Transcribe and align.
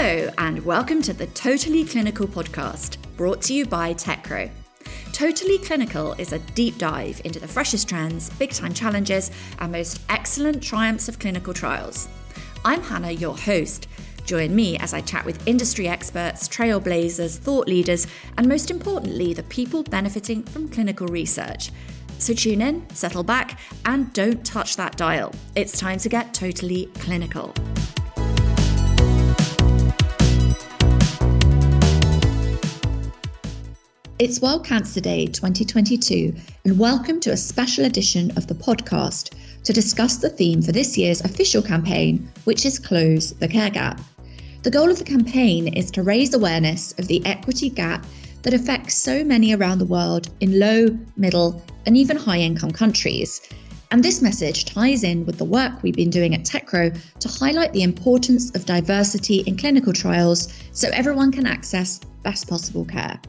Hello, 0.00 0.30
and 0.38 0.64
welcome 0.64 1.02
to 1.02 1.12
the 1.12 1.26
Totally 1.26 1.84
Clinical 1.84 2.28
podcast, 2.28 2.98
brought 3.16 3.42
to 3.42 3.52
you 3.52 3.66
by 3.66 3.94
Techro. 3.94 4.48
Totally 5.12 5.58
Clinical 5.58 6.12
is 6.12 6.32
a 6.32 6.38
deep 6.38 6.78
dive 6.78 7.20
into 7.24 7.40
the 7.40 7.48
freshest 7.48 7.88
trends, 7.88 8.30
big 8.30 8.52
time 8.52 8.72
challenges, 8.72 9.32
and 9.58 9.72
most 9.72 10.00
excellent 10.08 10.62
triumphs 10.62 11.08
of 11.08 11.18
clinical 11.18 11.52
trials. 11.52 12.06
I'm 12.64 12.80
Hannah, 12.80 13.10
your 13.10 13.36
host. 13.36 13.88
Join 14.24 14.54
me 14.54 14.78
as 14.78 14.94
I 14.94 15.00
chat 15.00 15.24
with 15.24 15.44
industry 15.48 15.88
experts, 15.88 16.46
trailblazers, 16.46 17.36
thought 17.36 17.66
leaders, 17.66 18.06
and 18.36 18.46
most 18.46 18.70
importantly, 18.70 19.34
the 19.34 19.42
people 19.42 19.82
benefiting 19.82 20.44
from 20.44 20.68
clinical 20.68 21.08
research. 21.08 21.72
So 22.18 22.34
tune 22.34 22.62
in, 22.62 22.88
settle 22.90 23.24
back, 23.24 23.58
and 23.84 24.12
don't 24.12 24.46
touch 24.46 24.76
that 24.76 24.96
dial. 24.96 25.34
It's 25.56 25.76
time 25.76 25.98
to 25.98 26.08
get 26.08 26.34
totally 26.34 26.86
clinical. 27.00 27.52
It's 34.20 34.42
World 34.42 34.66
Cancer 34.66 35.00
Day 35.00 35.26
2022, 35.26 36.34
and 36.64 36.76
welcome 36.76 37.20
to 37.20 37.30
a 37.30 37.36
special 37.36 37.84
edition 37.84 38.32
of 38.36 38.48
the 38.48 38.54
podcast 38.54 39.32
to 39.62 39.72
discuss 39.72 40.16
the 40.16 40.28
theme 40.28 40.60
for 40.60 40.72
this 40.72 40.98
year's 40.98 41.20
official 41.20 41.62
campaign, 41.62 42.28
which 42.42 42.66
is 42.66 42.80
Close 42.80 43.30
the 43.34 43.46
Care 43.46 43.70
Gap. 43.70 44.00
The 44.64 44.72
goal 44.72 44.90
of 44.90 44.98
the 44.98 45.04
campaign 45.04 45.68
is 45.68 45.92
to 45.92 46.02
raise 46.02 46.34
awareness 46.34 46.98
of 46.98 47.06
the 47.06 47.24
equity 47.26 47.70
gap 47.70 48.04
that 48.42 48.54
affects 48.54 48.96
so 48.96 49.22
many 49.22 49.54
around 49.54 49.78
the 49.78 49.84
world 49.84 50.30
in 50.40 50.58
low, 50.58 50.88
middle, 51.16 51.62
and 51.86 51.96
even 51.96 52.16
high 52.16 52.40
income 52.40 52.72
countries. 52.72 53.40
And 53.92 54.02
this 54.02 54.20
message 54.20 54.64
ties 54.64 55.04
in 55.04 55.26
with 55.26 55.38
the 55.38 55.44
work 55.44 55.80
we've 55.84 55.94
been 55.94 56.10
doing 56.10 56.34
at 56.34 56.42
Techro 56.42 56.90
to 57.20 57.28
highlight 57.28 57.72
the 57.72 57.84
importance 57.84 58.50
of 58.56 58.66
diversity 58.66 59.44
in 59.46 59.56
clinical 59.56 59.92
trials 59.92 60.52
so 60.72 60.88
everyone 60.92 61.30
can 61.30 61.46
access 61.46 62.00
best 62.24 62.48
possible 62.48 62.84
care. 62.84 63.20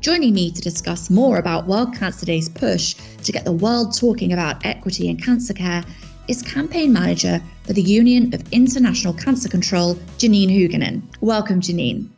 Joining 0.00 0.32
me 0.32 0.52
to 0.52 0.62
discuss 0.62 1.10
more 1.10 1.38
about 1.38 1.66
World 1.66 1.92
Cancer 1.92 2.24
Day's 2.24 2.48
push 2.48 2.94
to 3.24 3.32
get 3.32 3.44
the 3.44 3.50
world 3.50 3.96
talking 3.98 4.32
about 4.32 4.64
equity 4.64 5.08
in 5.08 5.16
cancer 5.16 5.52
care 5.52 5.84
is 6.28 6.40
campaign 6.40 6.92
manager 6.92 7.42
for 7.64 7.72
the 7.72 7.82
Union 7.82 8.32
of 8.32 8.44
International 8.52 9.12
Cancer 9.12 9.48
Control, 9.48 9.96
Janine 10.18 10.50
Huguenin. 10.50 11.02
Welcome, 11.20 11.60
Janine. 11.60 12.08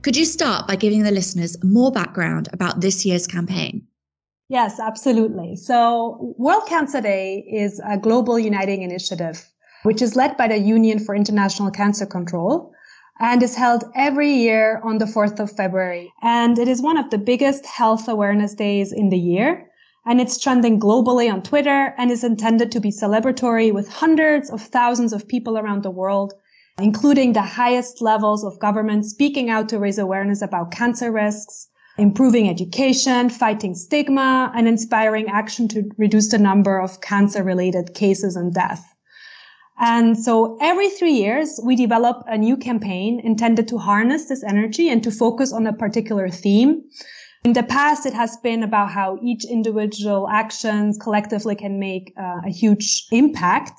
Could 0.00 0.16
you 0.16 0.24
start 0.24 0.66
by 0.66 0.76
giving 0.76 1.02
the 1.02 1.10
listeners 1.10 1.62
more 1.62 1.92
background 1.92 2.48
about 2.54 2.80
this 2.80 3.04
year's 3.04 3.26
campaign? 3.26 3.86
Yes, 4.48 4.80
absolutely. 4.80 5.56
So 5.56 6.34
World 6.38 6.66
Cancer 6.66 7.02
Day 7.02 7.44
is 7.52 7.82
a 7.86 7.98
global 7.98 8.38
uniting 8.38 8.80
initiative, 8.80 9.46
which 9.82 10.00
is 10.00 10.16
led 10.16 10.38
by 10.38 10.48
the 10.48 10.56
Union 10.56 10.98
for 10.98 11.14
International 11.14 11.70
Cancer 11.70 12.06
Control 12.06 12.72
and 13.20 13.42
is 13.42 13.54
held 13.54 13.84
every 13.94 14.32
year 14.32 14.80
on 14.82 14.96
the 14.96 15.04
4th 15.04 15.38
of 15.38 15.52
February. 15.52 16.12
And 16.22 16.58
it 16.58 16.68
is 16.68 16.80
one 16.80 16.96
of 16.96 17.10
the 17.10 17.18
biggest 17.18 17.66
health 17.66 18.08
awareness 18.08 18.54
days 18.54 18.92
in 18.92 19.10
the 19.10 19.18
year. 19.18 19.66
And 20.06 20.20
it's 20.20 20.40
trending 20.40 20.80
globally 20.80 21.30
on 21.30 21.42
Twitter 21.42 21.94
and 21.98 22.10
is 22.10 22.24
intended 22.24 22.72
to 22.72 22.80
be 22.80 22.90
celebratory 22.90 23.72
with 23.72 23.88
hundreds 23.88 24.50
of 24.50 24.62
thousands 24.62 25.12
of 25.12 25.28
people 25.28 25.58
around 25.58 25.82
the 25.82 25.90
world, 25.90 26.32
including 26.78 27.34
the 27.34 27.42
highest 27.42 28.00
levels 28.00 28.42
of 28.42 28.58
government 28.58 29.04
speaking 29.04 29.50
out 29.50 29.68
to 29.68 29.78
raise 29.78 29.98
awareness 29.98 30.40
about 30.40 30.70
cancer 30.70 31.12
risks, 31.12 31.68
improving 31.98 32.48
education, 32.48 33.28
fighting 33.28 33.74
stigma, 33.74 34.50
and 34.56 34.66
inspiring 34.66 35.26
action 35.28 35.68
to 35.68 35.82
reduce 35.98 36.30
the 36.30 36.38
number 36.38 36.80
of 36.80 37.02
cancer 37.02 37.42
related 37.42 37.92
cases 37.92 38.34
and 38.34 38.54
death. 38.54 38.94
And 39.80 40.18
so 40.18 40.58
every 40.60 40.90
three 40.90 41.14
years, 41.14 41.58
we 41.64 41.74
develop 41.74 42.22
a 42.26 42.36
new 42.36 42.56
campaign 42.56 43.18
intended 43.24 43.66
to 43.68 43.78
harness 43.78 44.28
this 44.28 44.44
energy 44.44 44.90
and 44.90 45.02
to 45.02 45.10
focus 45.10 45.54
on 45.54 45.66
a 45.66 45.72
particular 45.72 46.28
theme. 46.28 46.82
In 47.44 47.54
the 47.54 47.62
past, 47.62 48.04
it 48.04 48.12
has 48.12 48.36
been 48.42 48.62
about 48.62 48.90
how 48.90 49.18
each 49.22 49.46
individual 49.46 50.28
actions 50.28 50.98
collectively 50.98 51.54
can 51.54 51.80
make 51.80 52.12
uh, 52.18 52.40
a 52.44 52.50
huge 52.50 53.06
impact. 53.10 53.72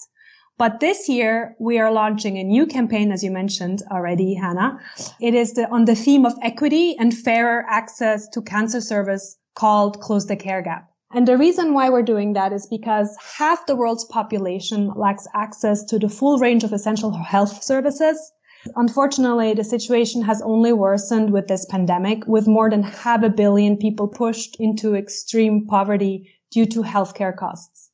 But 0.57 0.79
this 0.79 1.07
year, 1.07 1.55
we 1.59 1.77
are 1.77 1.91
launching 1.91 2.37
a 2.37 2.43
new 2.43 2.65
campaign, 2.65 3.11
as 3.11 3.23
you 3.23 3.29
mentioned 3.29 3.83
already, 3.91 4.33
Hannah. 4.33 4.79
It 5.19 5.35
is 5.35 5.53
the, 5.53 5.69
on 5.69 5.85
the 5.85 5.95
theme 5.95 6.25
of 6.25 6.33
equity 6.41 6.95
and 6.97 7.15
fairer 7.15 7.63
access 7.69 8.27
to 8.29 8.41
cancer 8.41 8.81
service 8.81 9.37
called 9.53 9.99
Close 10.01 10.25
the 10.25 10.35
Care 10.35 10.63
Gap. 10.63 10.90
And 11.13 11.27
the 11.27 11.37
reason 11.37 11.73
why 11.73 11.89
we're 11.89 12.03
doing 12.03 12.33
that 12.33 12.53
is 12.53 12.65
because 12.67 13.17
half 13.37 13.65
the 13.65 13.75
world's 13.75 14.05
population 14.05 14.91
lacks 14.95 15.27
access 15.35 15.83
to 15.85 15.99
the 15.99 16.07
full 16.07 16.37
range 16.39 16.63
of 16.63 16.71
essential 16.71 17.11
health 17.11 17.63
services. 17.63 18.31
Unfortunately, 18.75 19.53
the 19.53 19.63
situation 19.63 20.21
has 20.21 20.41
only 20.43 20.71
worsened 20.71 21.31
with 21.31 21.47
this 21.47 21.65
pandemic, 21.65 22.25
with 22.27 22.47
more 22.47 22.69
than 22.69 22.83
half 22.83 23.23
a 23.23 23.29
billion 23.29 23.75
people 23.75 24.07
pushed 24.07 24.55
into 24.59 24.95
extreme 24.95 25.65
poverty 25.67 26.31
due 26.51 26.65
to 26.67 26.81
healthcare 26.81 27.35
costs. 27.35 27.89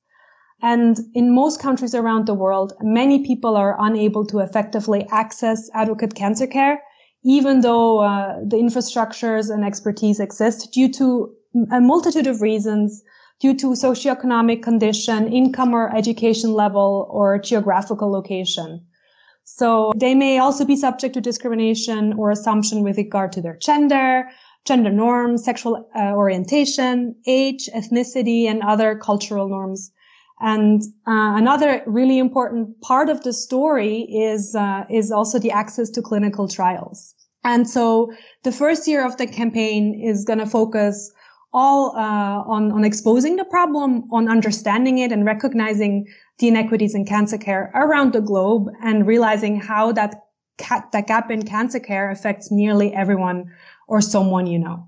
And 0.61 0.99
in 1.13 1.33
most 1.33 1.59
countries 1.59 1.95
around 1.95 2.25
the 2.25 2.33
world, 2.33 2.73
many 2.81 3.25
people 3.25 3.55
are 3.55 3.77
unable 3.79 4.25
to 4.25 4.39
effectively 4.39 5.07
access 5.11 5.69
adequate 5.73 6.15
cancer 6.15 6.47
care, 6.47 6.81
even 7.23 7.61
though 7.61 7.99
uh, 7.99 8.39
the 8.45 8.57
infrastructures 8.57 9.49
and 9.53 9.63
expertise 9.63 10.19
exist 10.19 10.71
due 10.73 10.91
to 10.93 11.33
a 11.71 11.81
multitude 11.81 12.27
of 12.27 12.41
reasons 12.41 13.03
due 13.39 13.53
to 13.55 13.67
socioeconomic 13.67 14.63
condition, 14.63 15.31
income 15.31 15.73
or 15.73 15.95
education 15.95 16.53
level, 16.53 17.07
or 17.11 17.37
geographical 17.37 18.11
location. 18.11 18.81
So 19.43 19.93
they 19.95 20.13
may 20.13 20.39
also 20.39 20.65
be 20.65 20.75
subject 20.75 21.13
to 21.13 21.21
discrimination 21.21 22.13
or 22.13 22.31
assumption 22.31 22.83
with 22.83 22.97
regard 22.97 23.31
to 23.33 23.41
their 23.41 23.57
gender, 23.57 24.27
gender 24.65 24.91
norms, 24.91 25.45
sexual 25.45 25.87
uh, 25.95 26.13
orientation, 26.13 27.15
age, 27.25 27.69
ethnicity, 27.73 28.45
and 28.45 28.61
other 28.61 28.97
cultural 28.97 29.47
norms. 29.47 29.91
And 30.39 30.83
uh, 31.07 31.33
another 31.37 31.81
really 31.87 32.19
important 32.19 32.79
part 32.81 33.09
of 33.09 33.23
the 33.23 33.33
story 33.33 34.01
is 34.11 34.53
uh, 34.53 34.83
is 34.89 35.11
also 35.11 35.39
the 35.39 35.51
access 35.51 35.89
to 35.91 36.01
clinical 36.01 36.47
trials. 36.47 37.15
And 37.43 37.67
so 37.67 38.11
the 38.43 38.51
first 38.51 38.87
year 38.87 39.05
of 39.05 39.15
the 39.17 39.25
campaign 39.25 39.99
is 40.03 40.25
going 40.25 40.39
to 40.39 40.45
focus 40.45 41.11
all 41.57 41.95
uh, 41.97 42.43
on, 42.55 42.71
on 42.71 42.85
exposing 42.85 43.35
the 43.35 43.45
problem, 43.45 44.03
on 44.11 44.29
understanding 44.29 44.99
it 44.99 45.11
and 45.11 45.25
recognizing 45.25 46.05
the 46.37 46.47
inequities 46.47 46.93
in 46.93 47.03
cancer 47.03 47.37
care 47.37 47.71
around 47.73 48.13
the 48.13 48.21
globe 48.21 48.69
and 48.83 49.07
realizing 49.07 49.59
how 49.59 49.91
that, 49.91 50.27
ca- 50.59 50.87
that 50.93 51.07
gap 51.07 51.31
in 51.31 51.41
cancer 51.43 51.79
care 51.79 52.11
affects 52.11 52.51
nearly 52.51 52.93
everyone 52.93 53.51
or 53.87 54.01
someone 54.01 54.45
you 54.45 54.59
know. 54.59 54.87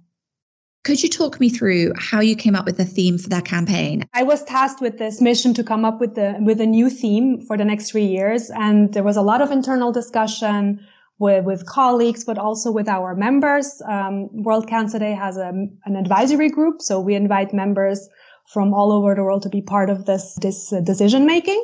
Could 0.84 1.02
you 1.02 1.10
talk 1.10 1.40
me 1.40 1.50
through 1.50 1.92
how 1.98 2.20
you 2.20 2.36
came 2.36 2.56
up 2.56 2.66
with 2.66 2.78
the 2.78 2.86
theme 2.86 3.18
for 3.18 3.30
that 3.30 3.46
campaign? 3.46 4.06
I 4.14 4.22
was 4.24 4.44
tasked 4.44 4.80
with 4.80 5.00
this 5.00 5.20
mission 5.20 5.56
to 5.56 5.64
come 5.64 5.84
up 5.84 6.00
with 6.00 6.14
the 6.16 6.38
with 6.40 6.62
a 6.62 6.66
new 6.66 6.90
theme 6.90 7.42
for 7.48 7.58
the 7.58 7.66
next 7.66 7.92
three 7.92 8.06
years, 8.06 8.50
and 8.52 8.94
there 8.94 9.04
was 9.04 9.18
a 9.18 9.22
lot 9.22 9.42
of 9.42 9.52
internal 9.52 9.92
discussion 9.92 10.80
with, 11.20 11.46
with 11.46 11.66
colleagues, 11.66 12.24
but 12.24 12.38
also 12.38 12.72
with 12.72 12.88
our 12.88 13.14
members. 13.16 13.82
Um, 13.88 14.30
World 14.32 14.68
Cancer 14.68 15.00
Day 15.00 15.14
has 15.14 15.38
a, 15.38 15.52
an 15.86 15.96
advisory 15.96 16.50
group, 16.50 16.82
so 16.82 17.00
we 17.00 17.14
invite 17.14 17.54
members 17.54 18.10
from 18.48 18.74
all 18.74 18.92
over 18.92 19.14
the 19.14 19.24
world 19.24 19.44
to 19.44 19.50
be 19.50 19.62
part 19.62 19.90
of 19.90 20.06
this 20.06 20.36
this 20.42 20.74
uh, 20.74 20.82
decision 20.82 21.26
making. 21.26 21.64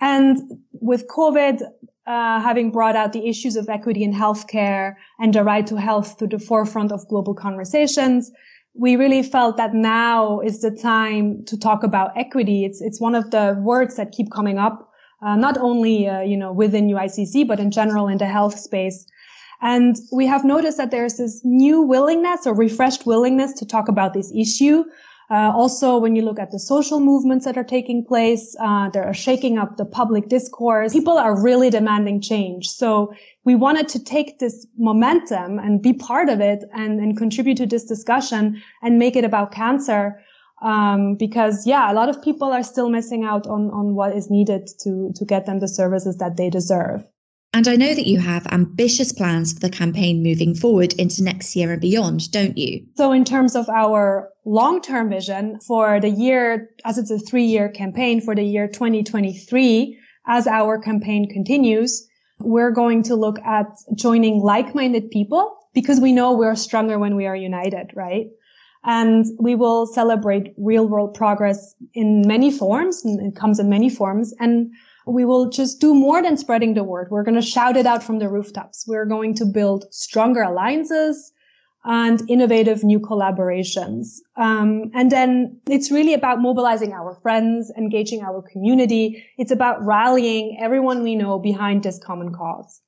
And 0.00 0.38
with 0.72 1.06
COVID 1.08 1.62
uh, 2.06 2.40
having 2.40 2.70
brought 2.72 2.96
out 2.96 3.12
the 3.12 3.28
issues 3.28 3.56
of 3.56 3.68
equity 3.68 4.02
in 4.02 4.12
healthcare 4.12 4.94
and 5.20 5.32
the 5.32 5.44
right 5.44 5.66
to 5.68 5.76
health 5.76 6.18
to 6.18 6.26
the 6.26 6.38
forefront 6.38 6.90
of 6.90 7.06
global 7.08 7.34
conversations, 7.34 8.32
we 8.74 8.96
really 8.96 9.22
felt 9.22 9.56
that 9.56 9.74
now 9.74 10.40
is 10.40 10.60
the 10.60 10.70
time 10.70 11.44
to 11.46 11.56
talk 11.56 11.84
about 11.84 12.10
equity. 12.16 12.64
It's 12.64 12.80
it's 12.82 13.00
one 13.00 13.14
of 13.14 13.30
the 13.30 13.56
words 13.62 13.96
that 13.96 14.12
keep 14.12 14.30
coming 14.32 14.58
up 14.58 14.91
uh, 15.22 15.36
not 15.36 15.56
only 15.58 16.08
uh, 16.08 16.20
you 16.20 16.36
know 16.36 16.52
within 16.52 16.88
UICC 16.88 17.46
but 17.46 17.60
in 17.60 17.70
general 17.70 18.08
in 18.08 18.18
the 18.18 18.26
health 18.26 18.58
space. 18.58 19.06
And 19.62 19.96
we 20.10 20.26
have 20.26 20.44
noticed 20.44 20.76
that 20.78 20.90
there's 20.90 21.18
this 21.18 21.40
new 21.44 21.80
willingness 21.80 22.46
or 22.46 22.54
refreshed 22.54 23.06
willingness 23.06 23.52
to 23.54 23.64
talk 23.64 23.86
about 23.88 24.12
this 24.12 24.32
issue. 24.34 24.84
Uh, 25.30 25.50
also, 25.54 25.96
when 25.96 26.14
you 26.14 26.22
look 26.22 26.38
at 26.38 26.50
the 26.50 26.58
social 26.58 27.00
movements 27.00 27.46
that 27.46 27.56
are 27.56 27.64
taking 27.64 28.04
place, 28.04 28.54
uh, 28.60 28.90
they 28.90 28.98
are 28.98 29.14
shaking 29.14 29.56
up 29.56 29.76
the 29.76 29.84
public 29.84 30.28
discourse. 30.28 30.92
People 30.92 31.16
are 31.16 31.40
really 31.40 31.70
demanding 31.70 32.20
change. 32.20 32.68
So 32.68 33.14
we 33.44 33.54
wanted 33.54 33.88
to 33.88 34.04
take 34.04 34.40
this 34.40 34.66
momentum 34.76 35.58
and 35.58 35.80
be 35.80 35.94
part 35.94 36.28
of 36.28 36.40
it 36.40 36.64
and, 36.74 37.00
and 37.00 37.16
contribute 37.16 37.56
to 37.58 37.66
this 37.66 37.84
discussion 37.84 38.60
and 38.82 38.98
make 38.98 39.16
it 39.16 39.24
about 39.24 39.52
cancer 39.52 40.20
um, 40.62 41.16
because 41.16 41.66
yeah, 41.66 41.90
a 41.90 41.94
lot 41.94 42.08
of 42.08 42.22
people 42.22 42.52
are 42.52 42.62
still 42.62 42.88
missing 42.88 43.24
out 43.24 43.46
on 43.46 43.70
on 43.70 43.94
what 43.94 44.16
is 44.16 44.30
needed 44.30 44.68
to 44.80 45.12
to 45.14 45.24
get 45.24 45.46
them 45.46 45.60
the 45.60 45.68
services 45.68 46.16
that 46.18 46.36
they 46.36 46.48
deserve. 46.48 47.04
And 47.54 47.68
I 47.68 47.76
know 47.76 47.94
that 47.94 48.06
you 48.06 48.18
have 48.18 48.46
ambitious 48.46 49.12
plans 49.12 49.52
for 49.52 49.60
the 49.60 49.68
campaign 49.68 50.22
moving 50.22 50.54
forward 50.54 50.94
into 50.94 51.22
next 51.22 51.54
year 51.54 51.72
and 51.72 51.80
beyond, 51.80 52.30
don't 52.30 52.56
you? 52.56 52.86
So, 52.96 53.12
in 53.12 53.24
terms 53.24 53.54
of 53.54 53.68
our 53.68 54.30
long 54.46 54.80
term 54.80 55.10
vision 55.10 55.60
for 55.60 56.00
the 56.00 56.08
year, 56.08 56.70
as 56.86 56.96
it's 56.96 57.10
a 57.10 57.18
three 57.18 57.44
year 57.44 57.68
campaign 57.68 58.22
for 58.22 58.34
the 58.34 58.42
year 58.42 58.68
2023, 58.68 59.98
as 60.26 60.46
our 60.46 60.78
campaign 60.78 61.28
continues, 61.28 62.08
We're 62.38 62.70
going 62.70 63.02
to 63.04 63.16
look 63.16 63.38
at 63.40 63.66
joining 63.94 64.40
like-minded 64.40 65.10
people 65.10 65.54
because 65.74 66.00
we 66.00 66.12
know 66.12 66.32
we're 66.32 66.56
stronger 66.56 66.98
when 66.98 67.16
we 67.16 67.26
are 67.26 67.36
united, 67.36 67.92
right? 67.94 68.26
And 68.84 69.26
we 69.38 69.54
will 69.54 69.86
celebrate 69.86 70.54
real 70.56 70.88
world 70.88 71.14
progress 71.14 71.74
in 71.94 72.22
many 72.26 72.50
forms 72.50 73.04
and 73.04 73.20
it 73.24 73.36
comes 73.38 73.60
in 73.60 73.68
many 73.68 73.88
forms. 73.88 74.34
And 74.40 74.72
we 75.06 75.24
will 75.24 75.48
just 75.48 75.80
do 75.80 75.94
more 75.94 76.22
than 76.22 76.36
spreading 76.36 76.74
the 76.74 76.84
word. 76.84 77.08
We're 77.10 77.22
going 77.22 77.40
to 77.40 77.42
shout 77.42 77.76
it 77.76 77.86
out 77.86 78.02
from 78.02 78.18
the 78.18 78.28
rooftops. 78.28 78.84
We're 78.86 79.06
going 79.06 79.34
to 79.34 79.44
build 79.44 79.86
stronger 79.92 80.42
alliances 80.42 81.32
and 81.84 82.22
innovative 82.30 82.84
new 82.84 83.00
collaborations. 83.00 84.18
Um, 84.36 84.90
and 84.94 85.10
then 85.10 85.60
it's 85.68 85.90
really 85.90 86.14
about 86.14 86.40
mobilizing 86.40 86.92
our 86.92 87.14
friends, 87.22 87.72
engaging 87.76 88.22
our 88.22 88.42
community. 88.42 89.24
It's 89.36 89.50
about 89.50 89.84
rallying 89.84 90.58
everyone 90.60 91.02
we 91.02 91.16
know 91.16 91.38
behind 91.38 91.82
this 91.82 91.98
common 91.98 92.32
cause. 92.32 92.80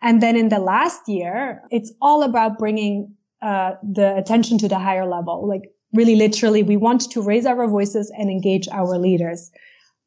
And 0.00 0.22
then 0.22 0.36
in 0.36 0.48
the 0.48 0.58
last 0.58 1.08
year, 1.08 1.62
it's 1.70 1.92
all 2.00 2.22
about 2.22 2.58
bringing 2.58 3.14
uh, 3.42 3.74
the 3.82 4.16
attention 4.16 4.58
to 4.58 4.68
the 4.68 4.78
higher 4.78 5.06
level. 5.06 5.46
Like 5.46 5.70
really 5.92 6.16
literally, 6.16 6.62
we 6.62 6.76
want 6.76 7.10
to 7.10 7.22
raise 7.22 7.46
our 7.46 7.66
voices 7.68 8.12
and 8.16 8.30
engage 8.30 8.68
our 8.68 8.98
leaders. 8.98 9.50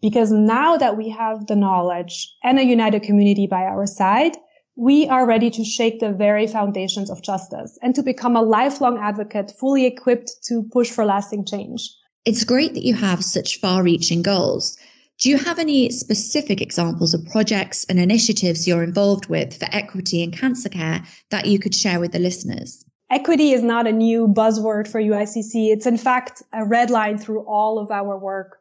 Because 0.02 0.32
now 0.32 0.78
that 0.78 0.98
we 0.98 1.10
have 1.10 1.48
the 1.48 1.56
knowledge 1.56 2.34
and 2.44 2.60
a 2.60 2.64
united 2.64 3.04
community 3.04 3.48
by 3.48 3.64
our 3.64 3.86
side, 3.86 4.38
we 4.76 5.08
are 5.08 5.26
ready 5.26 5.50
to 5.50 5.64
shake 5.64 6.00
the 6.00 6.12
very 6.12 6.48
foundations 6.48 7.10
of 7.10 7.22
justice 7.22 7.80
and 7.82 7.96
to 7.96 8.04
become 8.04 8.36
a 8.36 8.42
lifelong 8.42 9.00
advocate 9.00 9.52
fully 9.58 9.86
equipped 9.86 10.32
to 10.46 10.64
push 10.72 10.90
for 10.92 11.06
lasting 11.06 11.46
change. 11.46 11.90
It's 12.26 12.44
great 12.44 12.74
that 12.74 12.86
you 12.86 12.94
have 12.94 13.24
such 13.24 13.60
far 13.60 13.84
reaching 13.84 14.22
goals. 14.22 14.78
Do 15.20 15.30
you 15.30 15.38
have 15.38 15.60
any 15.60 15.90
specific 15.92 16.60
examples 16.60 17.14
of 17.14 17.26
projects 17.28 17.86
and 17.86 18.00
initiatives 18.00 18.68
you're 18.68 18.84
involved 18.84 19.28
with 19.28 19.58
for 19.58 19.68
equity 19.72 20.22
in 20.22 20.32
cancer 20.32 20.68
care 20.68 21.04
that 21.32 21.46
you 21.46 21.58
could 21.58 21.74
share 21.74 22.02
with 22.02 22.12
the 22.12 22.20
listeners? 22.20 22.84
Equity 23.12 23.52
is 23.52 23.62
not 23.62 23.86
a 23.86 23.92
new 23.92 24.28
buzzword 24.28 24.88
for 24.88 25.00
UICC. 25.00 25.72
It's 25.72 25.86
in 25.86 25.98
fact 25.98 26.42
a 26.54 26.66
red 26.66 26.90
line 26.90 27.18
through 27.18 27.42
all 27.42 27.78
of 27.78 27.92
our 27.92 28.18
work. 28.18 28.60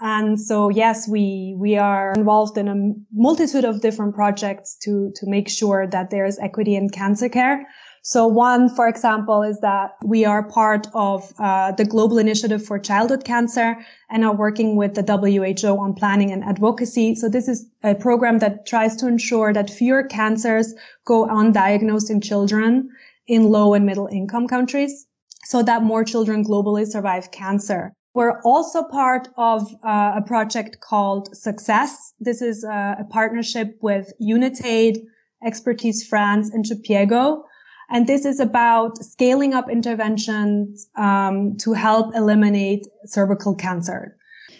And 0.00 0.40
so, 0.40 0.70
yes, 0.70 1.08
we, 1.08 1.54
we 1.58 1.76
are 1.76 2.12
involved 2.12 2.56
in 2.56 2.68
a 2.68 2.92
multitude 3.12 3.64
of 3.64 3.80
different 3.80 4.14
projects 4.14 4.76
to, 4.82 5.12
to 5.16 5.26
make 5.26 5.48
sure 5.48 5.86
that 5.86 6.10
there 6.10 6.24
is 6.24 6.38
equity 6.38 6.74
in 6.74 6.88
cancer 6.88 7.28
care. 7.28 7.66
So 8.02 8.26
one, 8.26 8.74
for 8.74 8.88
example, 8.88 9.42
is 9.42 9.60
that 9.60 9.90
we 10.02 10.24
are 10.24 10.48
part 10.48 10.86
of 10.94 11.30
uh, 11.38 11.72
the 11.72 11.84
Global 11.84 12.16
Initiative 12.16 12.64
for 12.64 12.78
Childhood 12.78 13.24
Cancer 13.24 13.76
and 14.08 14.24
are 14.24 14.34
working 14.34 14.76
with 14.76 14.94
the 14.94 15.02
WHO 15.02 15.78
on 15.78 15.92
planning 15.92 16.30
and 16.30 16.42
advocacy. 16.42 17.14
So 17.14 17.28
this 17.28 17.46
is 17.46 17.66
a 17.82 17.94
program 17.94 18.38
that 18.38 18.66
tries 18.66 18.96
to 18.96 19.06
ensure 19.06 19.52
that 19.52 19.68
fewer 19.68 20.02
cancers 20.02 20.72
go 21.04 21.26
undiagnosed 21.26 22.08
in 22.08 22.22
children 22.22 22.88
in 23.30 23.44
low 23.44 23.74
and 23.74 23.86
middle 23.86 24.08
income 24.08 24.48
countries 24.48 25.06
so 25.44 25.62
that 25.62 25.82
more 25.84 26.04
children 26.04 26.44
globally 26.44 26.84
survive 26.86 27.30
cancer. 27.30 27.94
We're 28.12 28.40
also 28.42 28.82
part 28.82 29.28
of 29.36 29.72
uh, 29.84 30.14
a 30.16 30.22
project 30.26 30.80
called 30.80 31.34
Success. 31.34 32.12
This 32.18 32.42
is 32.42 32.64
uh, 32.64 32.96
a 32.98 33.04
partnership 33.04 33.78
with 33.80 34.12
Unitaid, 34.18 34.98
Expertise 35.46 36.04
France, 36.04 36.50
and 36.52 36.64
Jhpiego. 36.64 37.42
And 37.88 38.08
this 38.08 38.24
is 38.24 38.40
about 38.40 38.98
scaling 38.98 39.54
up 39.54 39.70
interventions 39.70 40.88
um, 40.96 41.56
to 41.58 41.72
help 41.72 42.14
eliminate 42.16 42.86
cervical 43.06 43.54
cancer. 43.54 44.16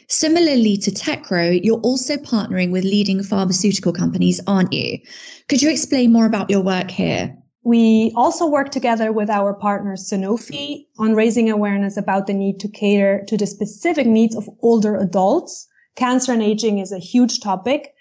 Similarly 0.07 0.77
to 0.79 0.91
TechRo, 0.93 1.61
you're 1.63 1.81
also 1.81 2.17
partnering 2.17 2.71
with 2.71 2.85
leading 2.85 3.23
pharmaceutical 3.23 3.93
companies, 3.93 4.41
aren't 4.47 4.73
you? 4.73 4.99
Could 5.49 5.61
you 5.61 5.71
explain 5.71 6.13
more 6.13 6.27
about 6.27 6.51
your 6.51 6.63
work 6.63 6.91
here? 6.91 7.37
We 7.63 8.13
also 8.17 8.47
work 8.47 8.71
together 8.71 9.13
with 9.13 9.29
our 9.29 9.53
partner 9.53 9.95
Sanofi 9.95 10.87
on 10.99 11.15
raising 11.15 11.51
awareness 11.51 11.97
about 11.97 12.27
the 12.27 12.33
need 12.33 12.59
to 12.61 12.69
cater 12.69 13.23
to 13.29 13.37
the 13.37 13.47
specific 13.47 14.07
needs 14.07 14.35
of 14.35 14.49
older 14.63 14.97
adults. 14.97 15.69
Cancer 15.95 16.33
and 16.33 16.43
aging 16.43 16.79
is 16.79 16.91
a 16.91 16.99
huge 16.99 17.41
topic 17.41 17.93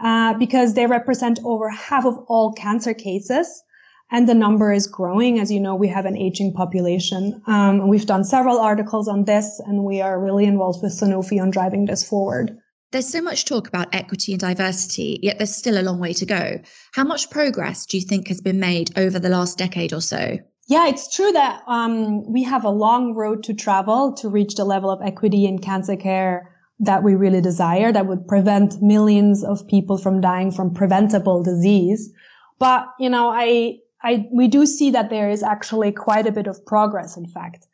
uh, 0.00 0.34
because 0.34 0.74
they 0.74 0.86
represent 0.86 1.38
over 1.44 1.70
half 1.70 2.04
of 2.04 2.18
all 2.28 2.52
cancer 2.52 2.92
cases. 2.92 3.62
And 4.10 4.28
the 4.28 4.34
number 4.34 4.72
is 4.72 4.86
growing. 4.86 5.40
As 5.40 5.50
you 5.50 5.58
know, 5.58 5.74
we 5.74 5.88
have 5.88 6.06
an 6.06 6.16
aging 6.16 6.52
population. 6.52 7.42
Um, 7.46 7.88
we've 7.88 8.06
done 8.06 8.22
several 8.22 8.58
articles 8.58 9.08
on 9.08 9.24
this 9.24 9.60
and 9.66 9.82
we 9.82 10.00
are 10.00 10.20
really 10.20 10.44
involved 10.44 10.82
with 10.82 10.92
Sanofi 10.92 11.40
on 11.40 11.50
driving 11.50 11.86
this 11.86 12.06
forward. 12.08 12.56
There's 12.96 13.12
so 13.12 13.20
much 13.20 13.44
talk 13.44 13.68
about 13.68 13.94
equity 13.94 14.32
and 14.32 14.40
diversity, 14.40 15.20
yet 15.22 15.36
there's 15.36 15.54
still 15.54 15.78
a 15.78 15.84
long 15.84 15.98
way 15.98 16.14
to 16.14 16.24
go. 16.24 16.58
How 16.94 17.04
much 17.04 17.28
progress 17.28 17.84
do 17.84 17.98
you 17.98 18.02
think 18.02 18.28
has 18.28 18.40
been 18.40 18.58
made 18.58 18.98
over 18.98 19.18
the 19.18 19.28
last 19.28 19.58
decade 19.58 19.92
or 19.92 20.00
so? 20.00 20.38
Yeah, 20.66 20.88
it's 20.88 21.14
true 21.14 21.30
that 21.32 21.60
um, 21.66 22.24
we 22.32 22.42
have 22.44 22.64
a 22.64 22.70
long 22.70 23.12
road 23.12 23.42
to 23.42 23.52
travel 23.52 24.14
to 24.14 24.30
reach 24.30 24.54
the 24.54 24.64
level 24.64 24.88
of 24.88 25.02
equity 25.02 25.44
in 25.44 25.58
cancer 25.58 25.94
care 25.94 26.56
that 26.78 27.02
we 27.02 27.14
really 27.14 27.42
desire 27.42 27.92
that 27.92 28.06
would 28.06 28.26
prevent 28.26 28.80
millions 28.80 29.44
of 29.44 29.68
people 29.68 29.98
from 29.98 30.22
dying 30.22 30.50
from 30.50 30.72
preventable 30.72 31.42
disease. 31.42 32.10
But, 32.58 32.86
you 32.98 33.10
know, 33.10 33.28
I, 33.28 33.76
I, 34.04 34.24
we 34.32 34.48
do 34.48 34.64
see 34.64 34.90
that 34.92 35.10
there 35.10 35.28
is 35.28 35.42
actually 35.42 35.92
quite 35.92 36.26
a 36.26 36.32
bit 36.32 36.46
of 36.46 36.64
progress. 36.64 37.14
In 37.18 37.26
fact, 37.26 37.66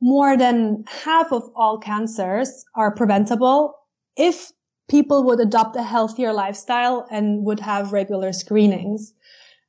more 0.00 0.38
than 0.38 0.84
half 0.88 1.32
of 1.32 1.42
all 1.54 1.76
cancers 1.76 2.64
are 2.76 2.90
preventable 2.94 3.74
if 4.16 4.50
people 4.90 5.22
would 5.22 5.38
adopt 5.38 5.76
a 5.76 5.84
healthier 5.84 6.32
lifestyle 6.32 7.06
and 7.10 7.44
would 7.44 7.60
have 7.60 7.92
regular 7.92 8.32
screenings. 8.32 9.14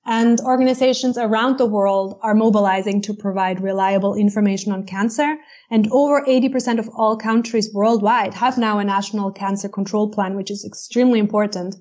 And 0.03 0.39
organizations 0.41 1.15
around 1.15 1.59
the 1.59 1.67
world 1.67 2.19
are 2.23 2.33
mobilizing 2.33 3.03
to 3.03 3.13
provide 3.13 3.61
reliable 3.61 4.15
information 4.15 4.71
on 4.71 4.83
cancer. 4.83 5.37
And 5.69 5.87
over 5.91 6.25
80% 6.25 6.79
of 6.79 6.89
all 6.97 7.15
countries 7.15 7.71
worldwide 7.71 8.33
have 8.33 8.57
now 8.57 8.79
a 8.79 8.83
national 8.83 9.31
cancer 9.31 9.69
control 9.69 10.09
plan, 10.09 10.35
which 10.35 10.49
is 10.49 10.65
extremely 10.65 11.19
important. 11.19 11.75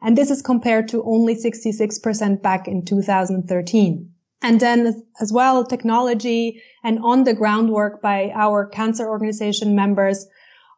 And 0.00 0.16
this 0.16 0.30
is 0.30 0.40
compared 0.40 0.88
to 0.88 1.04
only 1.04 1.34
66% 1.34 2.40
back 2.40 2.66
in 2.66 2.82
2013. 2.82 4.10
And 4.40 4.60
then 4.60 5.02
as 5.20 5.32
well, 5.34 5.64
technology 5.64 6.62
and 6.82 6.98
on 7.00 7.24
the 7.24 7.34
groundwork 7.34 8.00
by 8.00 8.32
our 8.34 8.66
cancer 8.66 9.06
organization 9.06 9.74
members 9.74 10.26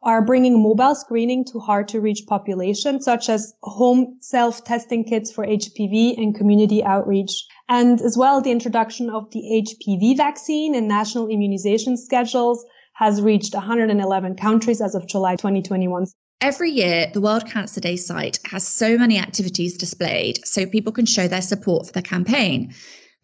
are 0.02 0.24
bringing 0.24 0.62
mobile 0.62 0.94
screening 0.94 1.44
to 1.46 1.58
hard 1.58 1.88
to 1.88 2.00
reach 2.00 2.22
populations, 2.26 3.04
such 3.04 3.28
as 3.28 3.52
home 3.62 4.16
self-testing 4.20 5.04
kits 5.04 5.32
for 5.32 5.46
HPV 5.46 6.16
and 6.16 6.34
community 6.34 6.84
outreach. 6.84 7.44
And 7.68 8.00
as 8.00 8.16
well, 8.16 8.40
the 8.40 8.52
introduction 8.52 9.11
of 9.11 9.30
the 9.32 9.40
HPV 9.40 10.16
vaccine 10.16 10.75
and 10.75 10.88
national 10.88 11.28
immunization 11.28 11.96
schedules 11.96 12.64
has 12.94 13.23
reached 13.23 13.54
111 13.54 14.37
countries 14.37 14.80
as 14.80 14.94
of 14.94 15.06
July 15.06 15.37
2021. 15.37 16.06
Every 16.40 16.70
year, 16.70 17.11
the 17.12 17.20
World 17.20 17.46
Cancer 17.46 17.80
Day 17.80 17.96
site 17.96 18.38
has 18.44 18.66
so 18.66 18.96
many 18.96 19.18
activities 19.18 19.76
displayed 19.76 20.46
so 20.46 20.66
people 20.66 20.92
can 20.92 21.06
show 21.06 21.26
their 21.26 21.42
support 21.42 21.87
for 21.87 21.92
the 21.92 22.02
campaign. 22.02 22.73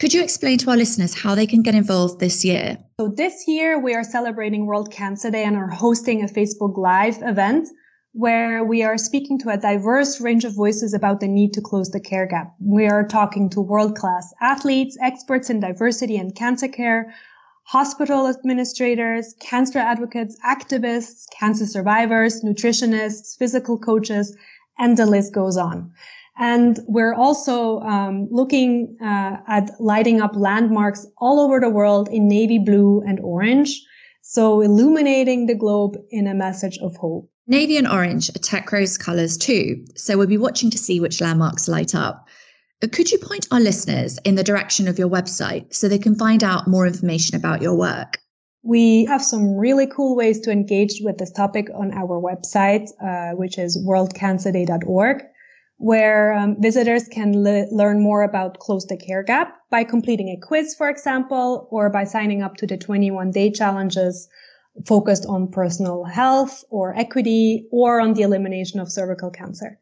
Could 0.00 0.12
you 0.12 0.22
explain 0.24 0.58
to 0.58 0.70
our 0.70 0.76
listeners 0.76 1.14
how 1.14 1.36
they 1.36 1.46
can 1.46 1.62
get 1.62 1.74
involved 1.74 2.18
this 2.18 2.44
year? 2.44 2.78
So 3.00 3.08
this 3.08 3.44
year 3.46 3.78
we 3.78 3.94
are 3.94 4.02
celebrating 4.02 4.66
World 4.66 4.90
Cancer 4.90 5.30
Day 5.30 5.44
and 5.44 5.56
are 5.56 5.70
hosting 5.70 6.22
a 6.22 6.26
Facebook 6.26 6.76
Live 6.76 7.18
event 7.22 7.68
where 8.12 8.64
we 8.64 8.82
are 8.82 8.98
speaking 8.98 9.38
to 9.40 9.50
a 9.50 9.56
diverse 9.56 10.20
range 10.20 10.44
of 10.44 10.54
voices 10.54 10.94
about 10.94 11.20
the 11.20 11.28
need 11.28 11.52
to 11.52 11.60
close 11.60 11.90
the 11.90 12.00
care 12.00 12.26
gap. 12.26 12.54
We 12.60 12.86
are 12.86 13.06
talking 13.06 13.48
to 13.50 13.60
world-class 13.60 14.34
athletes, 14.40 14.98
experts 15.00 15.48
in 15.48 15.60
diversity 15.60 16.16
and 16.16 16.34
cancer 16.34 16.68
care, 16.68 17.14
hospital 17.62 18.26
administrators, 18.26 19.34
cancer 19.40 19.78
advocates, 19.78 20.36
activists, 20.44 21.24
cancer 21.38 21.66
survivors, 21.66 22.42
nutritionists, 22.42 23.38
physical 23.38 23.78
coaches, 23.78 24.36
and 24.78 24.96
the 24.96 25.06
list 25.06 25.32
goes 25.32 25.56
on. 25.56 25.92
And 26.36 26.80
we're 26.88 27.14
also 27.14 27.80
um, 27.80 28.28
looking 28.30 28.96
uh, 29.00 29.36
at 29.46 29.70
lighting 29.78 30.20
up 30.20 30.34
landmarks 30.34 31.06
all 31.18 31.40
over 31.40 31.60
the 31.60 31.70
world 31.70 32.08
in 32.08 32.26
navy 32.26 32.58
blue 32.58 33.02
and 33.06 33.20
orange. 33.20 33.80
So 34.22 34.60
illuminating 34.60 35.46
the 35.46 35.54
globe 35.54 35.96
in 36.10 36.26
a 36.26 36.34
message 36.34 36.78
of 36.78 36.96
hope. 36.96 37.30
Navy 37.46 37.76
and 37.76 37.86
orange 37.86 38.30
are 38.30 38.40
TechRo's 38.40 38.98
colours 38.98 39.36
too. 39.36 39.84
So 39.94 40.16
we'll 40.16 40.26
be 40.26 40.38
watching 40.38 40.70
to 40.70 40.78
see 40.78 40.98
which 40.98 41.20
landmarks 41.20 41.68
light 41.68 41.94
up. 41.94 42.26
Uh, 42.82 42.88
could 42.90 43.12
you 43.12 43.18
point 43.18 43.46
our 43.52 43.60
listeners 43.60 44.18
in 44.24 44.34
the 44.34 44.42
direction 44.42 44.88
of 44.88 44.98
your 44.98 45.08
website 45.08 45.72
so 45.72 45.88
they 45.88 45.98
can 45.98 46.16
find 46.16 46.42
out 46.42 46.66
more 46.66 46.86
information 46.86 47.36
about 47.36 47.62
your 47.62 47.76
work? 47.76 48.18
We 48.62 49.04
have 49.04 49.22
some 49.22 49.56
really 49.56 49.86
cool 49.86 50.16
ways 50.16 50.40
to 50.40 50.50
engage 50.50 51.00
with 51.02 51.18
this 51.18 51.30
topic 51.30 51.68
on 51.74 51.92
our 51.92 52.20
website, 52.20 52.88
uh, 53.00 53.36
which 53.36 53.58
is 53.58 53.78
worldcancerday.org 53.86 55.22
where 55.84 56.32
um, 56.32 56.56
visitors 56.60 57.06
can 57.08 57.44
le- 57.44 57.66
learn 57.70 58.00
more 58.00 58.22
about 58.22 58.58
Close 58.58 58.86
the 58.86 58.96
Care 58.96 59.22
Gap 59.22 59.54
by 59.70 59.84
completing 59.84 60.30
a 60.30 60.46
quiz, 60.46 60.74
for 60.74 60.88
example, 60.88 61.68
or 61.70 61.90
by 61.90 62.04
signing 62.04 62.40
up 62.42 62.56
to 62.56 62.66
the 62.66 62.78
21 62.78 63.30
day 63.32 63.50
challenges 63.50 64.26
focused 64.86 65.26
on 65.26 65.46
personal 65.46 66.04
health 66.04 66.64
or 66.70 66.96
equity 66.96 67.68
or 67.70 68.00
on 68.00 68.14
the 68.14 68.22
elimination 68.22 68.80
of 68.80 68.90
cervical 68.90 69.30
cancer. 69.30 69.78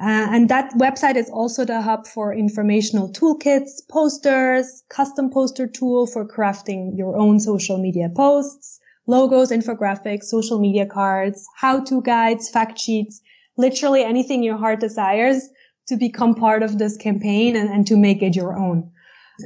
Uh, 0.00 0.26
and 0.32 0.48
that 0.48 0.72
website 0.78 1.14
is 1.14 1.28
also 1.28 1.62
the 1.66 1.82
hub 1.82 2.06
for 2.06 2.32
informational 2.32 3.12
toolkits, 3.12 3.86
posters, 3.90 4.82
custom 4.88 5.30
poster 5.30 5.66
tool 5.66 6.06
for 6.06 6.26
crafting 6.26 6.96
your 6.96 7.18
own 7.18 7.38
social 7.38 7.76
media 7.76 8.08
posts, 8.16 8.80
logos, 9.06 9.50
infographics, 9.50 10.24
social 10.24 10.58
media 10.58 10.86
cards, 10.86 11.46
how-to 11.58 12.00
guides, 12.00 12.48
fact 12.48 12.78
sheets, 12.78 13.20
literally 13.56 14.02
anything 14.02 14.42
your 14.42 14.56
heart 14.56 14.80
desires 14.80 15.48
to 15.88 15.96
become 15.96 16.34
part 16.34 16.62
of 16.62 16.78
this 16.78 16.96
campaign 16.96 17.56
and, 17.56 17.68
and 17.68 17.86
to 17.86 17.96
make 17.96 18.22
it 18.22 18.34
your 18.34 18.56
own. 18.56 18.90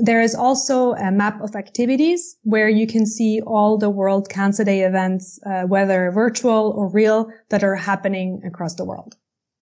There 0.02 0.20
is 0.20 0.34
also 0.34 0.92
a 0.94 1.10
map 1.10 1.40
of 1.40 1.56
activities 1.56 2.36
where 2.42 2.68
you 2.68 2.86
can 2.86 3.06
see 3.06 3.40
all 3.46 3.78
the 3.78 3.88
World 3.88 4.28
Cancer 4.28 4.62
Day 4.62 4.82
events, 4.82 5.40
uh, 5.46 5.62
whether 5.62 6.10
virtual 6.10 6.74
or 6.76 6.90
real, 6.90 7.30
that 7.48 7.64
are 7.64 7.74
happening 7.74 8.42
across 8.44 8.74
the 8.74 8.84
world. 8.84 9.16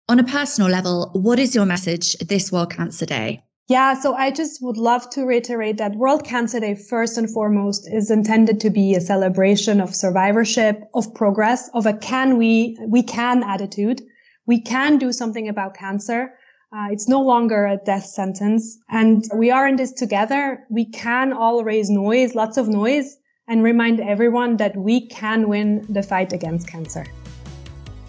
On 0.08 0.18
a 0.18 0.24
personal 0.24 0.70
level, 0.70 1.10
what 1.12 1.38
is 1.38 1.54
your 1.54 1.66
message 1.66 2.16
this 2.18 2.50
World 2.50 2.72
Cancer 2.72 3.06
Day? 3.06 3.44
Yeah, 3.68 3.92
so 4.00 4.14
I 4.14 4.30
just 4.30 4.62
would 4.62 4.78
love 4.78 5.08
to 5.10 5.26
reiterate 5.26 5.76
that 5.76 5.94
World 5.94 6.24
Cancer 6.24 6.58
Day, 6.58 6.74
first 6.74 7.18
and 7.18 7.30
foremost, 7.30 7.86
is 7.92 8.10
intended 8.10 8.60
to 8.60 8.70
be 8.70 8.94
a 8.94 9.00
celebration 9.00 9.80
of 9.80 9.94
survivorship, 9.94 10.82
of 10.94 11.14
progress, 11.14 11.68
of 11.74 11.84
a 11.84 11.92
can 11.92 12.38
we, 12.38 12.78
we 12.88 13.02
can 13.02 13.44
attitude. 13.44 14.00
We 14.48 14.60
can 14.62 14.96
do 14.96 15.12
something 15.12 15.46
about 15.46 15.74
cancer. 15.74 16.32
Uh, 16.72 16.88
it's 16.90 17.06
no 17.06 17.20
longer 17.20 17.66
a 17.66 17.76
death 17.76 18.06
sentence. 18.06 18.78
And 18.88 19.22
we 19.34 19.50
are 19.50 19.68
in 19.68 19.76
this 19.76 19.92
together. 19.92 20.64
We 20.70 20.86
can 20.86 21.34
all 21.34 21.62
raise 21.64 21.90
noise, 21.90 22.34
lots 22.34 22.56
of 22.56 22.66
noise, 22.66 23.18
and 23.46 23.62
remind 23.62 24.00
everyone 24.00 24.56
that 24.56 24.74
we 24.74 25.06
can 25.08 25.50
win 25.50 25.84
the 25.90 26.02
fight 26.02 26.32
against 26.32 26.66
cancer. 26.66 27.06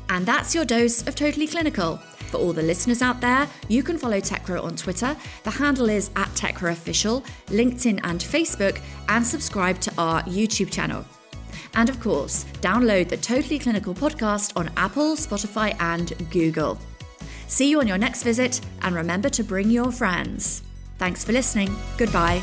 And 0.07 0.25
that's 0.25 0.55
your 0.55 0.63
dose 0.63 1.05
of 1.07 1.15
Totally 1.15 1.45
Clinical. 1.45 1.97
For 2.31 2.37
all 2.37 2.53
the 2.53 2.63
listeners 2.63 3.01
out 3.01 3.19
there, 3.19 3.45
you 3.67 3.83
can 3.83 3.97
follow 3.97 4.21
Techro 4.21 4.63
on 4.63 4.77
Twitter. 4.77 5.17
The 5.43 5.51
handle 5.51 5.89
is 5.89 6.09
at 6.15 6.29
Techro 6.29 6.71
Official, 6.71 7.21
LinkedIn 7.47 7.99
and 8.03 8.21
Facebook, 8.21 8.79
and 9.09 9.27
subscribe 9.27 9.81
to 9.81 9.91
our 9.97 10.23
YouTube 10.23 10.71
channel. 10.71 11.03
And 11.75 11.89
of 11.89 11.99
course, 11.99 12.45
download 12.61 13.09
the 13.09 13.17
Totally 13.17 13.59
Clinical 13.59 13.93
podcast 13.93 14.53
on 14.55 14.71
Apple, 14.75 15.15
Spotify, 15.15 15.75
and 15.79 16.13
Google. 16.31 16.77
See 17.47 17.69
you 17.69 17.79
on 17.79 17.87
your 17.87 17.97
next 17.97 18.23
visit, 18.23 18.61
and 18.81 18.95
remember 18.95 19.29
to 19.29 19.43
bring 19.43 19.69
your 19.69 19.91
friends. 19.91 20.61
Thanks 20.97 21.23
for 21.23 21.31
listening. 21.31 21.75
Goodbye. 21.97 22.41